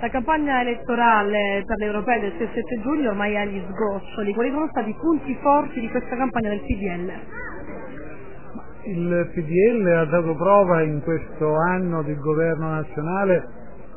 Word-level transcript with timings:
La 0.00 0.08
campagna 0.08 0.62
elettorale 0.62 1.62
per 1.66 1.76
le 1.76 1.84
europee 1.84 2.20
del 2.20 2.32
6 2.38 2.48
7 2.54 2.80
giugno 2.80 3.10
ormai 3.10 3.34
è 3.34 3.40
agli 3.40 3.62
sgoccioli. 3.68 4.32
Quali 4.32 4.50
sono 4.50 4.66
stati 4.70 4.88
i 4.88 4.96
punti 4.98 5.36
forti 5.42 5.78
di 5.78 5.90
questa 5.90 6.16
campagna 6.16 6.48
del 6.48 6.62
PDL? 6.62 7.12
Il 8.84 9.30
PDL 9.34 9.86
ha 9.98 10.04
dato 10.06 10.34
prova 10.36 10.80
in 10.80 11.02
questo 11.02 11.54
anno 11.54 12.02
di 12.02 12.14
governo 12.16 12.70
nazionale 12.70 13.46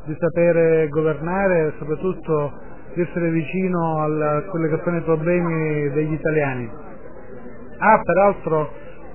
di 0.03 0.13
sapere 0.19 0.89
governare 0.89 1.67
e 1.67 1.73
soprattutto 1.77 2.51
di 2.95 3.01
essere 3.01 3.29
vicino 3.29 4.01
a 4.01 4.41
quelli 4.49 4.67
che 4.67 4.81
sono 4.83 4.97
i 4.97 5.03
problemi 5.03 5.89
degli 5.91 6.11
italiani. 6.11 6.69
Ha 7.77 8.01
peraltro 8.03 8.71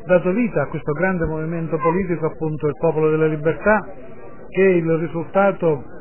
dato 0.07 0.33
vita 0.33 0.63
a 0.63 0.67
questo 0.69 0.93
grande 0.93 1.27
movimento 1.27 1.77
politico, 1.77 2.25
appunto 2.25 2.67
il 2.67 2.77
Popolo 2.81 3.11
della 3.11 3.27
Libertà, 3.27 3.79
che 4.49 4.63
è 4.63 4.71
il 4.71 4.91
risultato 4.97 5.97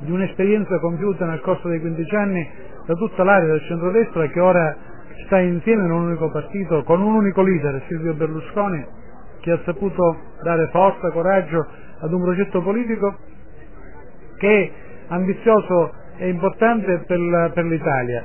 di 0.00 0.10
un'esperienza 0.10 0.78
compiuta 0.78 1.26
nel 1.26 1.40
corso 1.40 1.68
dei 1.68 1.80
15 1.80 2.14
anni 2.16 2.48
da 2.86 2.94
tutta 2.94 3.22
l'area 3.22 3.52
del 3.52 3.62
centrodestra 3.62 4.26
che 4.28 4.40
ora 4.40 4.76
sta 5.26 5.38
insieme 5.38 5.84
in 5.84 5.90
un 5.90 6.06
unico 6.06 6.30
partito, 6.30 6.82
con 6.82 7.00
un 7.00 7.14
unico 7.14 7.42
leader, 7.42 7.82
Silvio 7.86 8.14
Berlusconi, 8.14 8.84
che 9.40 9.52
ha 9.52 9.60
saputo 9.64 10.16
dare 10.42 10.68
forza, 10.68 11.10
coraggio 11.10 11.66
ad 12.00 12.12
un 12.12 12.22
progetto 12.22 12.62
politico 12.62 13.16
che 14.38 14.62
è 14.62 14.72
ambizioso 15.08 15.92
e 16.16 16.28
importante 16.28 17.04
per, 17.06 17.64
l'Italia. 17.64 18.24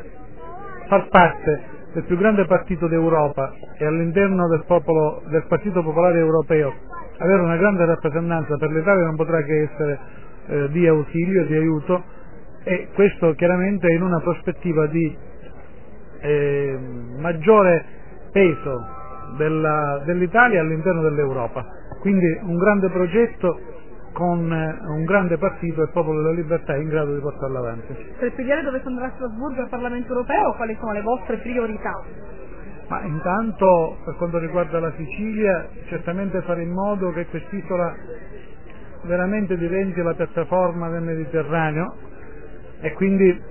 Far 0.87 1.07
parte 1.09 1.61
del 1.93 2.03
più 2.03 2.17
grande 2.17 2.45
partito 2.45 2.87
d'Europa 2.87 3.53
e 3.77 3.85
all'interno 3.85 4.47
del, 4.47 4.63
del 5.27 5.45
Partito 5.47 5.81
Popolare 5.81 6.19
Europeo 6.19 6.73
avere 7.17 7.41
una 7.41 7.55
grande 7.55 7.85
rappresentanza 7.85 8.57
per 8.57 8.71
l'Italia 8.71 9.05
non 9.05 9.15
potrà 9.15 9.41
che 9.43 9.61
essere 9.61 9.99
eh, 10.47 10.69
di 10.69 10.87
ausilio, 10.87 11.45
di 11.45 11.55
aiuto 11.55 12.03
e 12.63 12.89
questo 12.93 13.33
chiaramente 13.33 13.87
in 13.91 14.01
una 14.01 14.19
prospettiva 14.19 14.87
di 14.87 15.15
eh, 16.21 16.79
maggiore 17.17 17.85
peso 18.31 18.85
dell'Italia 19.37 20.61
all'interno 20.61 21.01
dell'Europa. 21.01 21.65
Quindi 21.99 22.39
un 22.43 22.57
grande 22.57 22.89
progetto 22.89 23.59
con 24.15 24.51
eh, 24.51 24.77
un 24.87 25.03
grande 25.03 25.37
partito, 25.37 25.81
il 25.81 25.89
Popolo 25.91 26.21
della 26.21 26.33
Libertà, 26.33 26.75
in 26.75 26.87
grado 26.87 27.13
di 27.13 27.19
portarlo 27.19 27.59
avanti. 27.59 27.93
Per 28.17 28.31
spiegare 28.31 28.61
dove 28.63 28.81
andrà 28.83 29.07
a 29.07 29.11
Strasburgo 29.15 29.61
al 29.61 29.69
Parlamento 29.69 30.13
europeo, 30.13 30.53
quali 30.53 30.75
sono 30.79 30.93
le 30.93 31.01
vostre 31.01 31.37
priorità? 31.37 32.01
Ma 32.87 33.01
intanto 33.01 33.97
per 34.05 34.15
quanto 34.15 34.37
riguarda 34.37 34.79
la 34.79 34.93
Sicilia, 34.95 35.67
certamente 35.87 36.41
fare 36.43 36.61
in 36.61 36.71
modo 36.71 37.11
che 37.11 37.25
quest'isola 37.25 37.93
veramente 39.05 39.57
diventi 39.57 40.01
la 40.01 40.13
piattaforma 40.13 40.89
del 40.89 41.01
Mediterraneo 41.01 41.93
e 42.81 42.93
quindi 42.93 43.41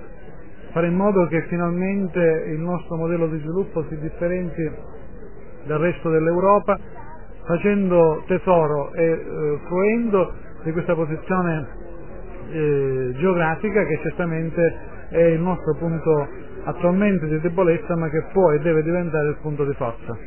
fare 0.71 0.87
in 0.87 0.95
modo 0.95 1.25
che 1.27 1.43
finalmente 1.43 2.19
il 2.47 2.59
nostro 2.59 2.97
modello 2.97 3.27
di 3.27 3.39
sviluppo 3.39 3.85
si 3.89 3.97
differenzi 3.99 4.71
dal 5.65 5.79
resto 5.79 6.09
dell'Europa 6.09 6.77
facendo 7.45 8.23
tesoro 8.27 8.93
e 8.93 9.03
eh, 9.03 9.59
fruendo 9.67 10.33
di 10.63 10.71
questa 10.71 10.95
posizione 10.95 11.67
eh, 12.49 13.13
geografica 13.17 13.83
che 13.85 13.99
certamente 14.01 14.75
è 15.09 15.21
il 15.21 15.39
nostro 15.39 15.75
punto 15.75 16.27
attualmente 16.63 17.27
di 17.27 17.39
debolezza 17.39 17.95
ma 17.95 18.09
che 18.09 18.23
può 18.33 18.51
e 18.51 18.59
deve 18.59 18.83
diventare 18.83 19.29
il 19.29 19.37
punto 19.41 19.63
di 19.63 19.73
forza. 19.73 20.17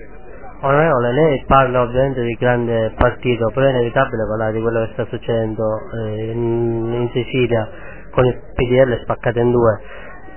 Onorevole, 0.60 1.12
lei 1.12 1.44
parla 1.46 1.82
ovviamente 1.82 2.20
di 2.22 2.34
grande 2.34 2.92
partito, 2.96 3.48
però 3.54 3.66
è 3.66 3.70
inevitabile 3.70 4.26
parlare 4.26 4.52
di 4.54 4.60
quello 4.60 4.84
che 4.84 4.92
sta 4.92 5.04
succedendo 5.04 5.62
eh, 5.92 6.32
in, 6.32 7.08
Sicilia 7.12 7.68
con 8.10 8.24
il 8.24 8.40
PDL 8.54 9.00
spaccato 9.02 9.38
in 9.38 9.52
due. 9.52 9.80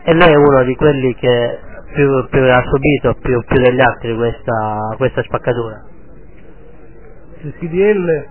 E 0.03 0.13
lei 0.13 0.31
è 0.31 0.35
uno 0.35 0.63
di 0.63 0.75
quelli 0.75 1.15
che 1.15 1.57
più, 1.93 2.27
più 2.29 2.41
ha 2.43 2.63
subito 2.67 3.15
più, 3.15 3.43
più, 3.43 3.61
degli 3.61 3.81
altri 3.81 4.15
questa, 4.15 4.93
questa 4.97 5.23
spaccatura. 5.23 5.85
Il 7.41 7.53
PDL, 7.57 8.25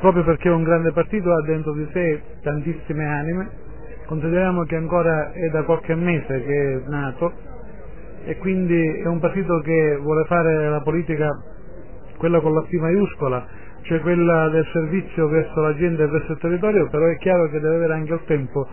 proprio 0.00 0.22
perché 0.22 0.50
è 0.50 0.52
un 0.52 0.64
grande 0.64 0.92
partito, 0.92 1.32
ha 1.32 1.42
dentro 1.46 1.72
di 1.72 1.88
sé 1.94 2.20
tantissime 2.42 3.06
anime, 3.06 3.48
consideriamo 4.04 4.64
che 4.64 4.76
ancora 4.76 5.32
è 5.32 5.48
da 5.48 5.62
qualche 5.62 5.94
mese 5.94 6.44
che 6.44 6.82
è 6.84 6.88
nato 6.90 7.32
e 8.24 8.36
quindi 8.38 9.00
è 9.02 9.06
un 9.06 9.18
partito 9.18 9.60
che 9.60 9.96
vuole 10.00 10.24
fare 10.24 10.68
la 10.68 10.80
politica 10.82 11.28
quella 12.16 12.40
con 12.40 12.52
la 12.52 12.62
P 12.62 12.72
maiuscola, 12.74 13.46
cioè 13.82 14.00
quella 14.00 14.48
del 14.50 14.66
servizio 14.72 15.26
verso 15.28 15.60
la 15.60 15.74
gente 15.74 16.02
e 16.02 16.06
verso 16.06 16.32
il 16.32 16.38
territorio, 16.38 16.88
però 16.90 17.06
è 17.06 17.16
chiaro 17.16 17.48
che 17.48 17.60
deve 17.60 17.76
avere 17.76 17.94
anche 17.94 18.12
il 18.12 18.20
tempo 18.26 18.68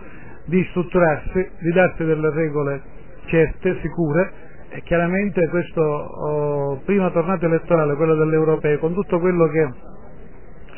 di 0.45 0.63
strutturarsi, 0.69 1.49
di 1.59 1.71
darsi 1.71 2.03
delle 2.03 2.29
regole 2.31 2.81
certe, 3.27 3.77
sicure 3.81 4.31
e 4.69 4.81
chiaramente 4.81 5.47
questa 5.47 5.81
oh, 5.81 6.81
prima 6.83 7.09
tornata 7.11 7.45
elettorale, 7.45 7.95
quella 7.95 8.15
delle 8.15 8.35
europee, 8.35 8.77
con 8.79 8.93
tutto 8.93 9.19
quello 9.19 9.47
che 9.47 9.69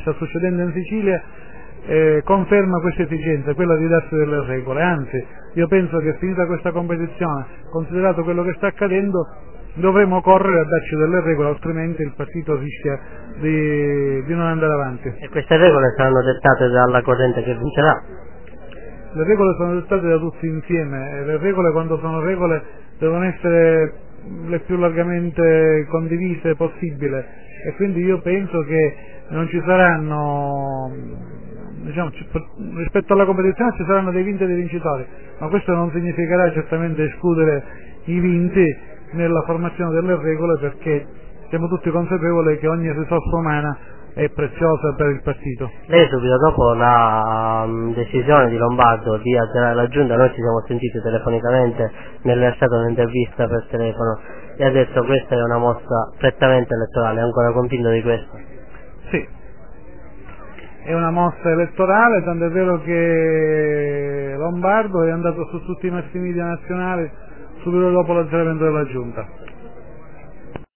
sta 0.02 0.14
succedendo 0.14 0.62
in 0.62 0.72
Sicilia, 0.74 1.22
eh, 1.86 2.22
conferma 2.24 2.80
questa 2.82 3.04
esigenza, 3.04 3.54
quella 3.54 3.76
di 3.76 3.88
darsi 3.88 4.16
delle 4.16 4.46
regole, 4.46 4.82
anzi 4.82 5.26
io 5.54 5.68
penso 5.68 6.00
che 6.00 6.16
finita 6.20 6.46
questa 6.46 6.72
competizione, 6.72 7.46
considerato 7.72 8.24
quello 8.24 8.44
che 8.44 8.54
sta 8.54 8.68
accadendo, 8.68 9.28
dovremo 9.76 10.22
correre 10.22 10.60
a 10.60 10.66
darci 10.66 10.96
delle 10.96 11.22
regole, 11.22 11.50
altrimenti 11.50 12.02
il 12.02 12.14
partito 12.16 12.56
rischia 12.58 13.00
di, 13.40 14.24
di 14.26 14.34
non 14.34 14.46
andare 14.46 14.74
avanti. 14.74 15.08
E 15.20 15.30
queste 15.30 15.58
regole 15.58 15.94
saranno 15.96 16.22
dettate 16.24 16.68
dalla 16.68 17.02
corrente 17.02 17.44
che 17.44 17.56
vincerà? 17.56 18.04
Le 19.14 19.24
regole 19.24 19.56
sono 19.56 19.74
dettate 19.74 20.08
da 20.08 20.18
tutti 20.18 20.46
insieme 20.46 21.18
e 21.18 21.26
le 21.26 21.38
regole 21.38 21.72
quando 21.72 21.98
sono 21.98 22.20
regole 22.22 22.62
devono 23.00 23.24
essere 23.24 23.94
le 24.46 24.60
più 24.60 24.78
largamente 24.78 25.88
condivise 25.90 26.56
possibile 26.56 27.26
e 27.66 27.74
quindi 27.74 28.04
io 28.04 28.20
penso 28.22 28.62
che 28.64 28.96
non 29.30 29.48
ci 29.48 29.62
saranno 29.66 30.92
diciamo, 31.84 32.12
rispetto 32.76 33.14
alla 33.14 33.26
competizione 33.26 33.74
ci 33.78 33.84
saranno 33.86 34.12
dei 34.12 34.24
vinti 34.24 34.44
e 34.44 34.48
dei 34.48 34.56
vincitori, 34.56 35.06
ma 35.40 35.48
questo 35.48 35.74
non 35.74 35.92
significherà 35.92 36.52
certamente 36.52 37.04
escludere 37.04 37.64
i 38.06 38.20
vinti 38.20 38.64
nella 39.12 39.42
formazione 39.44 39.94
delle 39.94 40.16
regole 40.22 40.58
perché 40.60 41.06
siamo 41.50 41.68
tutti 41.68 41.90
consapevoli 41.90 42.58
che 42.60 42.68
ogni 42.68 42.92
risorsa 42.92 43.36
umana 43.36 43.78
è 44.14 44.30
preziosa 44.30 44.94
per 44.96 45.08
il 45.10 45.22
partito. 45.22 45.70
Lei 45.88 46.08
subito 46.10 46.38
dopo 46.38 46.74
la 46.74 47.64
um, 47.66 47.94
decisione 47.94 48.50
di 48.50 48.58
Lombardo 48.58 49.18
di 49.18 49.38
azzerare 49.38 49.76
la 49.76 49.88
giunta, 49.88 50.16
noi 50.16 50.30
ci 50.30 50.42
siamo 50.42 50.64
sentiti 50.68 51.00
telefonicamente, 51.02 51.92
mi 52.24 52.32
ha 52.32 52.34
rilasciato 52.34 52.76
un'intervista 52.76 53.48
per 53.48 53.68
telefono 53.70 54.20
e 54.58 54.66
ha 54.66 54.72
detto 54.72 55.04
questa 55.06 55.36
è 55.36 55.42
una 55.42 55.58
mossa 55.58 56.12
prettamente 56.18 56.74
elettorale, 56.74 57.20
è 57.20 57.24
ancora 57.24 57.52
convinto 57.52 57.90
di 57.90 58.02
questo? 58.02 58.38
Sì, 59.10 59.28
è 60.90 60.94
una 60.96 61.12
mossa 61.12 61.52
elettorale, 61.52 62.24
tanto 62.24 62.46
è 62.46 62.50
vero 62.50 62.82
che 62.82 64.34
Lombardo 64.36 65.04
è 65.04 65.12
andato 65.12 65.46
su 65.52 65.64
tutti 65.64 65.86
i 65.86 65.92
mass 65.92 66.12
media 66.14 66.46
nazionali 66.46 67.08
subito 67.62 67.92
dopo 67.92 68.14
l'azzeramento 68.14 68.64
della 68.64 68.86
giunta. 68.86 69.28